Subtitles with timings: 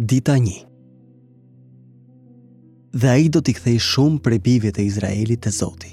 [0.00, 0.62] dita një.
[2.96, 5.90] Dhe a i do t'i kthej shumë për bivit e Izraelit të Zoti,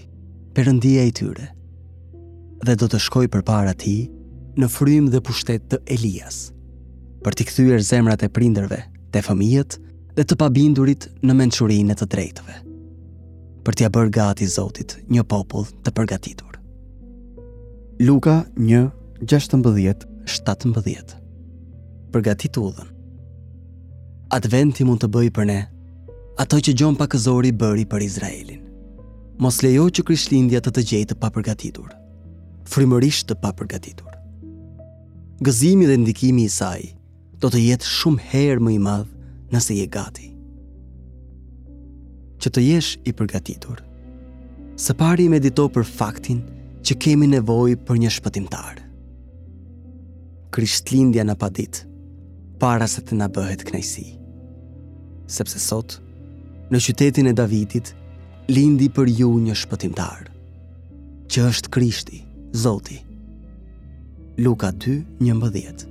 [0.55, 1.49] për ndia i tyre,
[2.63, 4.07] dhe do të shkoj për para ti
[4.57, 6.39] në frym dhe pushtet të Elias,
[7.21, 8.79] për t'i kthyër zemrat e prinderve,
[9.11, 9.75] të fëmijet
[10.17, 12.59] dhe të pabindurit në menqurin e të drejtëve,
[13.67, 16.61] për t'ja bërë gati Zotit një popull të përgatitur.
[18.07, 18.87] Luka 1,
[19.27, 21.17] 16, 17
[22.13, 22.95] Përgatit udhën
[24.33, 25.59] adventi mund të bëjë për ne,
[26.41, 28.63] ato që gjon pakëzori bëri për Izraelin.
[29.39, 31.91] Mos lejo që krishtlindja të të gjejtë papërgatitur,
[32.67, 34.13] frimërisht të papërgatitur.
[35.45, 36.81] Gëzimi dhe ndikimi i saj
[37.39, 40.29] do të jetë shumë herë më i madhë nëse je gati.
[42.41, 43.79] Që të jesh i përgatitur,
[44.77, 46.41] së pari i medito për faktin
[46.85, 48.81] që kemi nevoj për një shpëtimtar.
[50.55, 51.85] Krishtlindja në padit,
[52.59, 54.05] para se të na bëhet kënaqësi.
[55.31, 55.97] Sepse sot,
[56.71, 57.91] në qytetin e Davidit,
[58.49, 60.29] lindi për ju një shpëtimtar,
[61.31, 62.21] që është Krishti,
[62.55, 63.01] Zoti.
[64.41, 65.85] Luka 2, një mbëdhjet.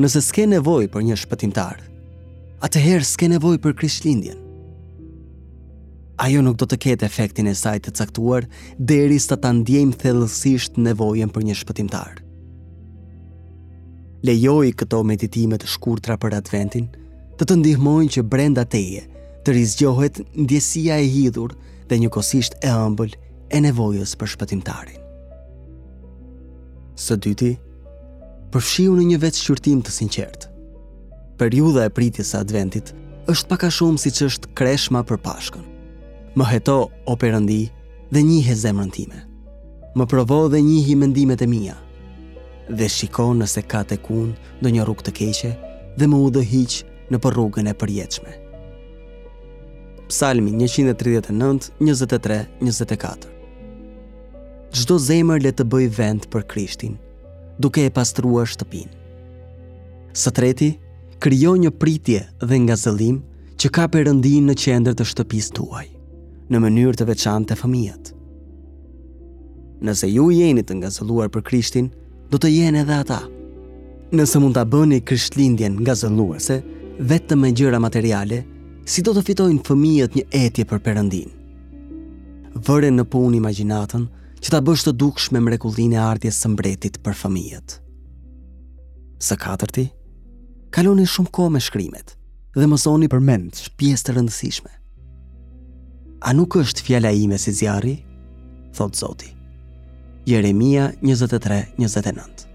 [0.00, 1.82] Nëse s'ke nevoj për një shpëtimtar,
[2.66, 4.40] atëherë s'ke nevoj për krishtlindjen.
[6.24, 8.44] Ajo nuk do të ketë efektin e saj të caktuar
[8.78, 12.23] deri sa ta ndiejmë thellësisht nevojën për një shpëtimtar
[14.24, 16.86] lejoj këto meditimet shkurtra për adventin,
[17.36, 19.02] të të ndihmojnë që brenda teje
[19.44, 21.52] të rizgjohet ndjesia e hidhur
[21.90, 23.12] dhe një kosisht e ëmbël
[23.54, 25.00] e nevojës për shpëtimtarin.
[26.96, 27.50] Së dyti,
[28.54, 30.48] përfshiu në një vetë shqyrtim të sinqert.
[31.38, 32.94] Periuda e pritjes së adventit
[33.28, 35.64] është paka shumë si që është kreshma për pashkën.
[36.40, 37.60] Më heto, o perëndi,
[38.14, 39.20] dhe njihe zemrën time.
[39.98, 41.76] Më provo dhe njihi mendimet e mija,
[42.70, 45.50] dhe shiko nëse ka të kun do një rrug të keqe
[45.98, 46.78] dhe më u dhe hiq
[47.12, 48.32] në për rrugën e përjeqme.
[50.08, 53.30] Psalmi 139, 23, 24
[54.74, 56.96] Gjdo zemër le të bëj vend për krishtin,
[57.62, 58.88] duke e pastrua shtëpin.
[60.14, 60.72] Së treti,
[61.22, 63.20] kryo një pritje dhe nga zëlim
[63.58, 65.86] që ka përëndin në qendrë të shtëpis tuaj,
[66.50, 68.12] në mënyrë të veçan të fëmijat.
[69.84, 71.90] Nëse ju jenit nga zëluar për krishtin,
[72.34, 73.20] do të jenë edhe ata.
[74.18, 76.56] Nëse mund të bëni kryshtlindjen nga zëlluese,
[77.10, 78.40] vetëm me gjëra materiale,
[78.90, 81.28] si do të fitojnë fëmijët një etje për përëndin?
[82.66, 84.08] Vëre në punë imaginatën
[84.44, 87.76] që ta bësh të duksh me mrekullin e ardjes së mbretit për fëmijët.
[89.26, 89.86] Së katërti,
[90.74, 92.16] kaloni shumë ko me shkrimet
[92.58, 94.74] dhe mësoni për mend pjesë të rëndësishme.
[96.26, 97.94] A nuk është fjala ime si zjarri?
[98.74, 99.30] Thot Zoti.
[100.26, 102.46] Jeremia 23-29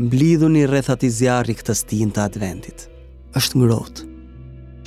[0.00, 2.86] Mblidhu një rethat i zjarri këtë stin të adventit.
[3.36, 4.00] është ngrot.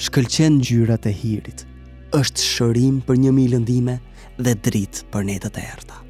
[0.02, 1.66] Shkëlqen gjyrat e hirit.
[2.22, 4.00] është shërim për një milëndime
[4.40, 6.09] dhe drit për netët e erta.